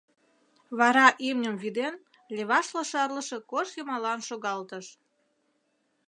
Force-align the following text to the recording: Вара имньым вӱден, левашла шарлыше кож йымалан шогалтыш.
Вара 0.79 1.07
имньым 1.29 1.55
вӱден, 1.63 1.95
левашла 2.35 2.83
шарлыше 2.91 3.37
кож 3.51 3.67
йымалан 3.77 4.19
шогалтыш. 4.27 4.87